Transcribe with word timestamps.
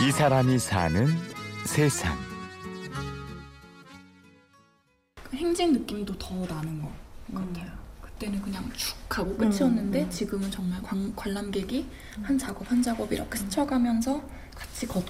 이 0.00 0.12
사람이 0.12 0.60
사는 0.60 1.08
세상. 1.66 2.16
행진 5.34 5.72
느낌도 5.72 6.16
더 6.18 6.34
나는 6.46 6.80
것 6.80 6.88
같아요. 7.34 7.72
그때는 8.00 8.40
그냥 8.40 8.70
쭉 8.74 8.96
하고 9.18 9.36
끝이었는데 9.36 10.02
음. 10.04 10.10
지금은 10.10 10.50
정말 10.52 10.80
관, 10.82 11.14
관람객이 11.16 11.88
한 12.22 12.38
작업 12.38 12.70
한 12.70 12.80
작업 12.80 13.12
이렇게 13.12 13.36
스쳐가면서 13.38 14.22
같이 14.54 14.86
걷, 14.86 15.04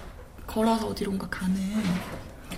걸어서 0.46 0.88
어디론가 0.88 1.28
가는 1.28 1.54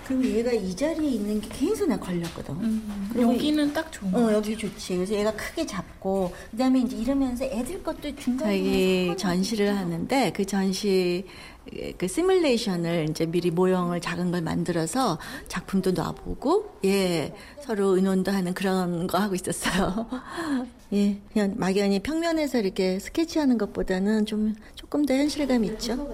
그리고 0.06 0.24
얘가 0.24 0.52
이 0.52 0.74
자리에 0.74 1.10
있는 1.10 1.40
게 1.40 1.48
계속 1.50 1.88
나 1.88 1.98
걸렸거든. 1.98 2.54
음, 2.54 3.10
여기는 3.16 3.72
딱 3.72 3.90
좋은 3.92 4.12
것 4.12 4.18
어. 4.18 4.32
여기 4.32 4.56
좋지. 4.56 4.96
그래서 4.96 5.14
얘가 5.14 5.32
크게 5.32 5.66
잡고, 5.66 6.32
그 6.50 6.56
다음에 6.56 6.80
이제 6.80 6.96
이러면서 6.96 7.44
애들 7.44 7.82
것도 7.82 8.14
중간에. 8.16 8.50
저희 8.50 9.06
섞어놔서 9.06 9.16
전시를. 9.16 9.76
하는데 9.76 10.32
그 10.32 10.44
전시 10.44 11.24
그 11.98 12.08
시뮬레이션을 12.08 13.08
이제 13.10 13.26
미리 13.26 13.50
모형을 13.50 14.00
작은 14.00 14.30
걸 14.30 14.42
만들어서 14.42 15.18
작품도 15.48 15.92
놔보고 15.92 16.78
예 16.84 17.34
서로 17.60 17.96
의논도 17.96 18.32
하는 18.32 18.54
그런 18.54 19.06
거 19.06 19.18
하고 19.18 19.34
있었어요. 19.34 20.06
예 20.92 21.18
그냥 21.32 21.54
막연히 21.56 22.00
평면에서 22.00 22.58
이렇게 22.58 22.98
스케치하는 22.98 23.58
것보다는 23.58 24.26
좀 24.26 24.54
조금 24.74 25.04
더 25.04 25.14
현실감 25.14 25.64
있죠. 25.64 26.08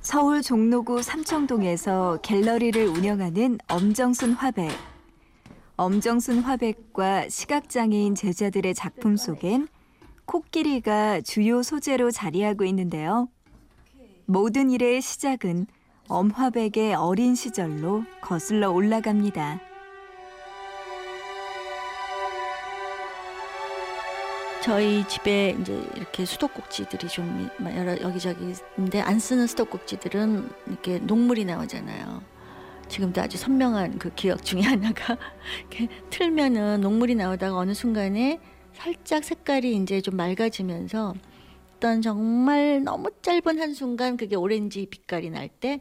서울 0.00 0.42
종로구 0.42 1.02
삼청동에서 1.02 2.20
갤러리를 2.22 2.86
운영하는 2.86 3.58
엄정순 3.68 4.32
화백. 4.32 4.70
엄정순 5.76 6.40
화백과 6.40 7.28
시각장애인 7.28 8.14
제자들의 8.14 8.74
작품 8.74 9.16
속엔 9.16 9.68
코끼리가 10.24 11.20
주요 11.20 11.62
소재로 11.62 12.10
자리하고 12.10 12.64
있는데요. 12.64 13.28
모든 14.24 14.70
일의 14.70 15.02
시작은 15.02 15.66
엄화백의 16.08 16.94
어린 16.94 17.34
시절로 17.34 18.04
거슬러 18.20 18.70
올라갑니다. 18.70 19.67
저희 24.62 25.06
집에 25.06 25.56
이제 25.60 25.72
이렇게 25.96 26.24
수도꼭지들이 26.24 27.08
좀 27.08 27.48
여러 27.76 27.98
여기저기 28.00 28.52
있는데 28.76 29.00
안 29.00 29.18
쓰는 29.18 29.46
수도꼭지들은 29.46 30.50
이렇게 30.66 30.98
녹물이 30.98 31.44
나오잖아요. 31.44 32.22
지금도 32.88 33.20
아주 33.20 33.36
선명한 33.38 33.98
그 33.98 34.12
기억 34.14 34.44
중에 34.44 34.62
하나가 34.62 35.16
이렇게 35.70 35.88
틀면은 36.10 36.80
녹물이 36.80 37.14
나오다가 37.14 37.56
어느 37.56 37.72
순간에 37.74 38.40
살짝 38.72 39.24
색깔이 39.24 39.76
이제 39.76 40.00
좀 40.00 40.16
맑아지면서 40.16 41.14
어떤 41.76 42.02
정말 42.02 42.82
너무 42.82 43.10
짧은 43.22 43.60
한 43.60 43.74
순간 43.74 44.16
그게 44.16 44.34
오렌지 44.36 44.86
빛깔이 44.86 45.30
날 45.30 45.48
때 45.48 45.80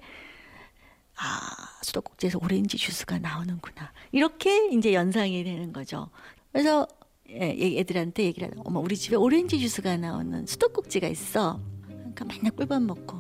아, 1.19 1.39
수도꼭지에서 1.81 2.39
오렌지 2.43 2.77
주스가 2.77 3.17
나오는구나. 3.17 3.91
이렇게 4.11 4.67
이제 4.67 4.93
연상이 4.93 5.43
되는 5.43 5.73
거죠. 5.73 6.09
그래서 6.51 6.87
애들한테 7.29 8.23
얘기를 8.23 8.49
하는 8.49 8.61
어머 8.65 8.79
우리 8.79 8.95
집에 8.95 9.15
오렌지 9.15 9.59
주스가 9.59 9.97
나오는 9.97 10.45
수도꼭지가 10.45 11.07
있어. 11.07 11.59
그러니까 11.87 12.25
맨날 12.25 12.51
꿀밥 12.51 12.81
먹고 12.81 13.17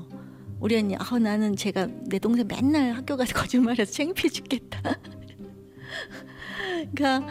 우리 0.59 0.75
언니 0.75 0.95
아 0.97 1.19
나는 1.19 1.55
제가 1.55 1.87
내 2.05 2.19
동생 2.19 2.47
맨날 2.47 2.93
학교 2.93 3.15
가서 3.15 3.33
거짓말해서 3.33 3.91
창피해 3.91 4.29
죽겠다. 4.29 4.81
그러니까 6.95 7.27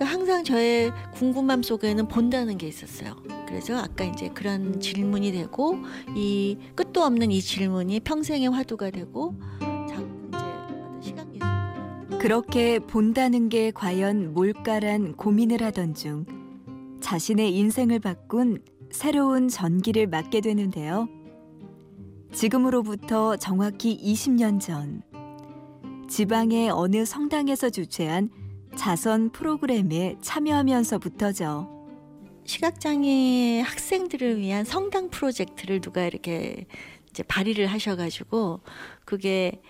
항상 0.00 0.42
저의 0.42 0.90
궁금함 1.14 1.62
속에는 1.62 2.08
본다는 2.08 2.58
게 2.58 2.66
있었어요. 2.66 3.16
그래서 3.46 3.78
아까 3.78 4.04
이제 4.04 4.28
그런 4.28 4.80
질문이 4.80 5.30
되고 5.32 5.76
이 6.16 6.56
끝도 6.74 7.02
없는 7.02 7.30
이 7.30 7.40
질문이 7.40 8.00
평생의 8.00 8.48
화두가 8.48 8.90
되고 8.90 9.34
그렇게 12.22 12.78
본다는 12.78 13.48
게 13.48 13.72
과연 13.72 14.32
뭘까란 14.32 15.16
고민을 15.16 15.60
하던 15.60 15.94
중 15.94 16.24
자신의 17.00 17.52
인생을 17.52 17.98
바꾼 17.98 18.62
새로운 18.92 19.48
전기를 19.48 20.06
맞게 20.06 20.40
되는데요. 20.40 21.08
지금으로부터 22.32 23.34
정확히 23.34 23.98
20년 24.00 24.60
전 24.60 25.02
지방의 26.08 26.70
어느 26.70 27.04
성당에서 27.04 27.70
주최한 27.70 28.30
자선 28.76 29.30
프로그램에 29.30 30.16
참여하면서부터죠. 30.20 31.88
시각장애 32.44 33.62
학생들을 33.62 34.38
위한 34.38 34.64
성당 34.64 35.10
프로젝트를 35.10 35.80
누가 35.80 36.06
이렇게 36.06 36.66
발의를 37.26 37.66
하셔가지고 37.66 38.60
그게 39.04 39.60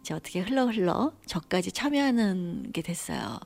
이제 0.00 0.14
어떻게 0.14 0.40
흘러 0.40 0.66
흘러 0.66 1.12
저까지 1.26 1.72
참여하는 1.72 2.70
게 2.72 2.82
됐어요. 2.82 3.38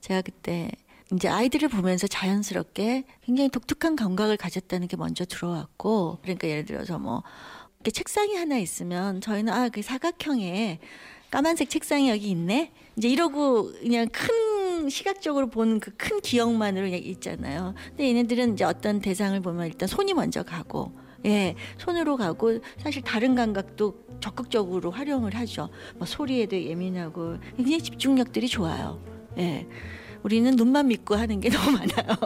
제가 0.00 0.22
그때 0.22 0.70
이제 1.12 1.28
아이들을 1.28 1.68
보면서 1.68 2.06
자연스럽게 2.06 3.04
굉장히 3.22 3.48
독특한 3.50 3.96
감각을 3.96 4.36
가졌다는 4.36 4.88
게 4.88 4.96
먼저 4.96 5.24
들어왔고 5.24 6.18
그러니까 6.22 6.48
예를 6.48 6.64
들어서 6.64 6.98
뭐 6.98 7.22
이렇게 7.80 7.90
책상이 7.90 8.36
하나 8.36 8.58
있으면 8.58 9.20
저희는 9.20 9.52
아 9.52 9.68
그 9.70 9.82
사각형에 9.82 10.78
까만색 11.30 11.70
책상이 11.70 12.10
여기 12.10 12.30
있네 12.30 12.72
이제 12.96 13.08
이러고 13.08 13.72
그냥 13.72 14.08
큰 14.08 14.88
시각적으로 14.88 15.48
보는 15.48 15.78
그큰 15.78 16.20
기억만으로 16.20 16.86
있잖아요. 16.86 17.74
근데 17.88 18.08
얘네들은 18.08 18.54
이제 18.54 18.64
어떤 18.64 19.00
대상을 19.00 19.38
보면 19.40 19.66
일단 19.66 19.88
손이 19.88 20.14
먼저 20.14 20.42
가고 20.42 20.92
예, 21.26 21.54
손으로 21.78 22.16
가고 22.16 22.60
사실 22.78 23.02
다른 23.02 23.34
감각도 23.34 23.94
적극적으로 24.20 24.90
활용을 24.90 25.34
하죠. 25.34 25.68
뭐 25.96 26.06
소리에도 26.06 26.60
예민하고 26.60 27.36
굉장히 27.56 27.80
집중력들이 27.82 28.48
좋아요. 28.48 29.02
예. 29.38 29.66
우리는 30.22 30.54
눈만 30.54 30.88
믿고 30.88 31.14
하는 31.14 31.40
게 31.40 31.48
너무 31.50 31.72
많아요. 31.72 32.16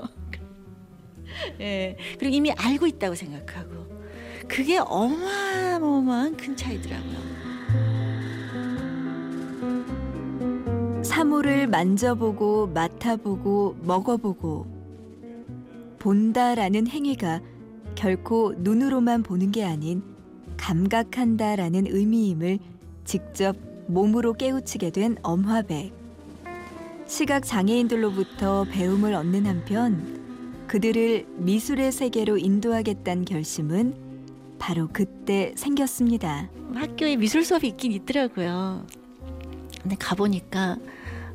예. 1.61 1.97
그리고 2.19 2.35
이미 2.35 2.53
알고 2.53 2.87
있다고 2.87 3.15
생각하고 3.15 3.85
그게 4.49 4.79
어마어마한 4.79 6.37
큰 6.37 6.57
차이더라고요. 6.57 7.35
사물을 11.03 11.67
만져보고 11.69 12.69
맡아보고 12.69 13.77
먹어보고 13.83 14.67
본다라는 15.99 16.87
행위가 16.87 17.41
결코 17.95 18.55
눈으로만 18.57 19.23
보는 19.23 19.53
게 19.53 19.65
아닌 19.65 20.03
감각한다라는 20.57 21.87
의미임을 21.89 22.59
직접 23.05 23.57
몸으로 23.87 24.33
깨우치게 24.33 24.91
된 24.91 25.17
엄화백. 25.23 25.93
시각 27.07 27.45
장애인들로부터 27.45 28.65
배움을 28.71 29.15
얻는 29.15 29.47
한편 29.47 30.65
그들을 30.67 31.27
미술의 31.37 31.93
세계로 31.93 32.39
인도하겠다는 32.39 33.27
결심은 33.27 33.95
바로 34.59 34.89
그때 34.93 35.53
생겼습니다. 35.57 36.49
학교에 36.75 37.17
미술 37.17 37.45
수업이 37.45 37.69
있긴 37.69 37.93
있더라고요. 37.93 38.87
근데 39.83 39.97
가보니까 39.97 40.79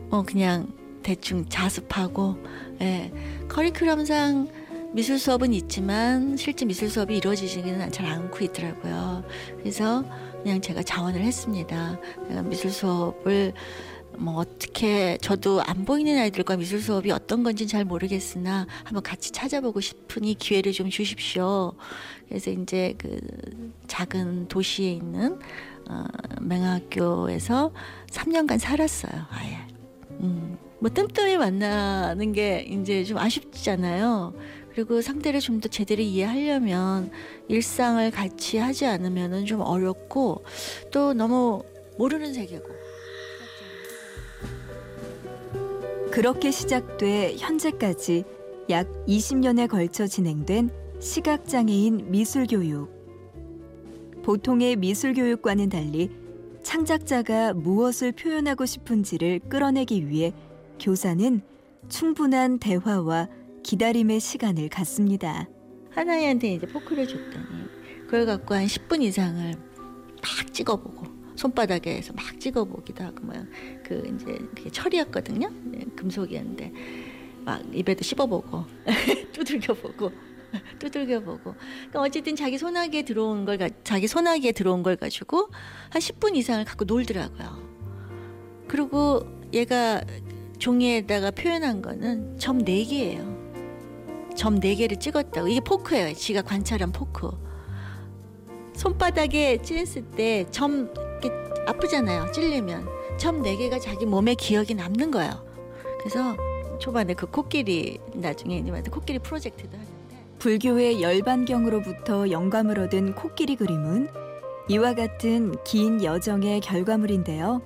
뭐 0.10 0.24
그냥 0.24 0.68
대충 1.04 1.46
자습하고 1.48 2.38
예, 2.82 3.12
커리큘럼상 3.48 4.50
미술 4.92 5.20
수업은 5.20 5.54
있지만 5.54 6.36
실제 6.36 6.66
미술 6.66 6.90
수업이 6.90 7.16
이루어지지는 7.18 7.92
잘 7.92 8.08
않고 8.08 8.44
있더라고요. 8.46 9.24
그래서 9.60 10.04
그냥 10.42 10.62
제가 10.62 10.82
자원을 10.82 11.22
했습니다. 11.22 12.00
제가 12.28 12.42
미술 12.42 12.72
수업을 12.72 13.54
뭐 14.18 14.38
어떻게 14.38 15.18
저도 15.22 15.62
안 15.62 15.86
보이는 15.86 16.18
아이들과 16.18 16.58
미술 16.58 16.82
수업이 16.82 17.12
어떤 17.12 17.44
건지 17.44 17.68
잘 17.68 17.86
모르겠으나 17.86 18.66
한번 18.84 19.04
같이 19.04 19.32
찾아보고 19.32 19.80
싶으니 19.80 20.34
기회를 20.34 20.72
좀 20.72 20.90
주십시오. 20.90 21.74
그래서 22.28 22.50
이제 22.50 22.96
그 22.98 23.20
작은 23.88 24.48
도시에 24.48 24.92
있는 24.92 25.40
어, 25.88 26.04
맹학교에서 26.42 27.72
3년간 28.08 28.58
살았어요. 28.58 29.26
아예. 29.30 29.58
음, 30.22 30.58
뭐 30.80 30.90
뜸뜸이 30.90 31.38
만나는 31.38 32.34
게 32.34 32.62
이제 32.62 33.04
좀 33.04 33.18
아쉽잖아요. 33.18 34.34
그리고 34.80 35.02
상대를 35.02 35.42
좀 35.42 35.60
더 35.60 35.68
제대로 35.68 36.02
이해하려면 36.02 37.12
일상을 37.50 38.10
같이 38.12 38.58
하지 38.58 38.86
않으면은 38.86 39.46
좀 39.46 39.60
어렵고 39.60 40.46
또 40.90 41.14
너무 41.14 41.62
모르는 41.98 42.34
세계고. 42.34 42.70
그렇게 46.12 46.50
시작돼 46.52 47.36
현재까지 47.38 48.24
약 48.70 48.88
20년에 49.06 49.68
걸쳐 49.68 50.08
진행된 50.08 50.70
시각장애인 51.02 52.10
미술교육. 52.10 52.90
보통의 54.24 54.78
미술교육과는 54.78 55.68
달리 55.68 56.10
창작자가 56.64 57.54
무엇을 57.54 58.14
표현하고 58.14 58.66
싶은지를 58.66 59.40
끌어내기 59.50 60.08
위해 60.08 60.32
교사는 60.80 61.42
충분한 61.90 62.60
대화와 62.60 63.28
기다림의 63.70 64.20
시간을 64.20 64.68
갖습니다. 64.70 65.48
하나이한테 65.92 66.56
이제 66.56 66.66
포크를 66.66 67.08
줬더니 67.08 67.46
그걸 68.06 68.26
갖고 68.26 68.56
한 68.56 68.66
10분 68.66 69.04
이상을 69.04 69.54
막 69.54 70.54
찍어보고 70.54 71.06
손바닥에서 71.36 72.14
막 72.14 72.40
찍어보기도 72.40 73.04
하고 73.04 73.24
뭐그 73.26 74.16
이제 74.16 74.40
그게 74.56 74.72
철이었거든요. 74.72 75.52
네, 75.66 75.86
금속이었는데 75.96 76.74
막 77.46 77.62
입에도 77.72 78.04
씹어보고 78.04 78.66
두들겨보고 79.34 80.12
두들겨보고 80.80 81.54
그러니까 81.54 82.02
어쨌든 82.02 82.36
자기 82.36 82.58
손아귀에 82.58 83.04
들어온 83.04 83.46
걸 83.46 83.60
가, 83.60 83.70
자기 83.84 84.08
손아귀에 84.08 84.52
들어온 84.52 84.82
걸 84.82 84.96
가지고 84.96 85.48
한 85.92 86.02
10분 86.02 86.36
이상을 86.36 86.66
갖고 86.66 86.86
놀더라고요. 86.86 87.70
그리고 88.68 89.28
얘가 89.54 90.02
종이에다가 90.58 91.30
표현한 91.30 91.84
거는 91.84 92.40
점 92.40 92.66
4개예요. 92.66 93.39
점 94.40 94.58
4개를 94.62 94.98
찍었다고. 95.02 95.50
이게 95.50 95.60
포크예요. 95.60 96.14
지가 96.14 96.44
관찰한 96.44 96.94
포크. 96.94 97.30
손바닥에 98.74 99.58
찔렸을 99.62 100.04
때 100.12 100.46
점 100.50 100.90
아프잖아요. 101.68 102.32
찔리면 102.32 102.88
점 103.18 103.44
4개가 103.44 103.82
자기 103.82 104.06
몸에 104.06 104.36
기억이 104.36 104.76
남는 104.76 105.12
거예요. 105.12 105.46
그래서 106.00 106.38
초반에 106.80 107.16
그 107.16 107.26
코끼리 107.30 108.00
나중에 108.16 108.62
님한테 108.62 108.90
코끼리 108.90 109.20
프로젝트도 109.20 109.72
하는데 109.74 110.16
불교의 110.40 111.02
열반경으로부터 111.02 112.32
영감을 112.32 112.80
얻은 112.80 113.16
코끼리 113.16 113.58
그림은 113.58 114.08
이와 114.70 114.94
같은 114.94 115.54
긴 115.66 116.02
여정의 116.02 116.62
결과물인데요. 116.62 117.62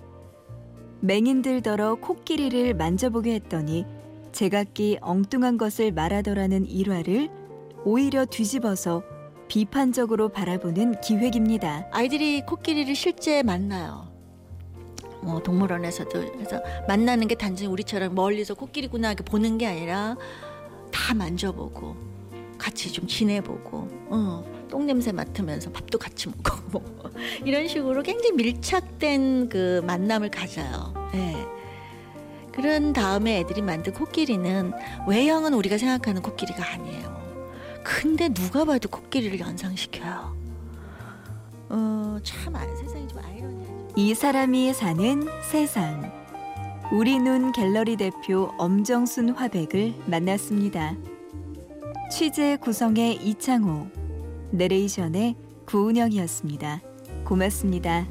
맹인들더러 1.02 1.96
코끼리를 1.96 2.74
만져보게 2.74 3.36
했더니 3.36 3.86
제각기 4.34 4.98
엉뚱한 5.02 5.58
것을 5.58 5.92
말하더라는 5.92 6.66
일화를 6.66 7.30
오히려 7.86 8.26
뒤집어서 8.26 9.04
비판적으로 9.48 10.30
바라보는 10.30 11.00
기획입니다. 11.02 11.88
아이들이 11.92 12.42
코끼리를 12.42 12.94
실제 12.96 13.44
만나요. 13.44 14.12
뭐 15.22 15.42
동물원에서도 15.42 16.32
그래서 16.34 16.62
만나는 16.88 17.28
게 17.28 17.36
단순히 17.36 17.70
우리처럼 17.70 18.14
멀리서 18.16 18.56
코끼리구나 18.56 19.10
이렇게 19.10 19.24
보는 19.24 19.58
게 19.58 19.68
아니라 19.68 20.18
다 20.92 21.14
만져보고 21.14 21.96
같이 22.58 22.92
좀 22.92 23.08
지내보고 23.08 23.88
어, 24.10 24.44
똥 24.70 24.86
냄새 24.86 25.12
맡으면서 25.12 25.72
밥도 25.72 25.98
같이 25.98 26.30
먹고 26.30 26.58
뭐 26.72 26.84
이런 27.46 27.68
식으로 27.68 28.04
굉장히 28.04 28.32
밀착된 28.32 29.50
그 29.50 29.82
만남을 29.86 30.32
가져요. 30.32 30.94
예. 31.14 31.53
그런 32.54 32.94
다음에 32.94 33.40
애들이 33.40 33.62
만든 33.62 33.94
코끼리는 33.94 34.72
외형은 35.08 35.54
우리가 35.54 35.78
생각하는 35.78 36.22
코끼리가 36.22 36.64
아니에요. 36.74 37.14
근데 37.84 38.30
누가 38.30 38.64
봐도 38.64 38.88
코끼리를 38.90 39.40
연상시켜요. 39.40 40.36
어, 41.70 42.18
참 42.24 42.56
아- 42.56 42.60
세상이 42.76 43.08
좀 43.08 43.20
아이러니하죠. 43.24 43.88
이 43.96 44.14
사람이 44.14 44.74
사는 44.74 45.28
세상. 45.50 46.12
우리 46.92 47.18
눈 47.18 47.52
갤러리 47.52 47.98
대표 47.98 48.52
엄정순 48.58 49.30
화백을 49.32 49.96
만났습니다. 50.06 50.96
취재 52.12 52.58
구성의 52.58 53.16
이창호, 53.16 53.88
내레이션의 54.52 55.36
구은영이었습니다. 55.66 56.82
고맙습니다. 57.26 58.06